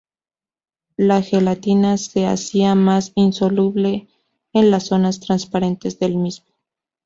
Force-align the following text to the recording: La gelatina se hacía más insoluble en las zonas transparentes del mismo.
La 0.97 1.21
gelatina 1.21 1.95
se 1.97 2.25
hacía 2.25 2.73
más 2.73 3.11
insoluble 3.13 4.07
en 4.51 4.71
las 4.71 4.87
zonas 4.87 5.19
transparentes 5.19 5.99
del 5.99 6.15
mismo. 6.15 6.47